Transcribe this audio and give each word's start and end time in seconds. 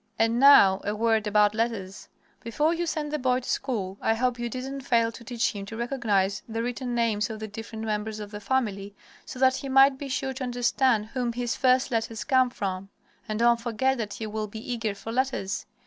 And 0.17 0.39
now 0.39 0.81
a 0.83 0.95
word 0.95 1.27
about 1.27 1.53
letters. 1.53 2.09
Before 2.39 2.73
you 2.73 2.87
sent 2.87 3.11
the 3.11 3.19
boy 3.19 3.41
to 3.41 3.47
school 3.47 3.99
I 4.01 4.15
hope 4.15 4.39
you 4.39 4.49
didn't 4.49 4.81
fail 4.81 5.11
to 5.11 5.23
teach 5.23 5.51
him 5.55 5.63
to 5.67 5.77
recognize 5.77 6.41
the 6.49 6.63
written 6.63 6.95
names 6.95 7.29
of 7.29 7.39
the 7.39 7.47
different 7.47 7.83
members 7.85 8.19
of 8.19 8.31
the 8.31 8.39
family, 8.39 8.95
so 9.27 9.37
that 9.37 9.57
he 9.57 9.69
might 9.69 9.99
be 9.99 10.09
sure 10.09 10.33
to 10.33 10.43
understand 10.43 11.05
whom 11.13 11.33
his 11.33 11.55
first 11.55 11.91
letters 11.91 12.23
came 12.23 12.49
from. 12.49 12.89
And 13.29 13.37
don't 13.37 13.61
forget 13.61 13.99
that 13.99 14.13
he 14.15 14.25
will 14.25 14.47
be 14.47 14.73
eager 14.73 14.95
for 14.95 15.11
letters! 15.11 15.67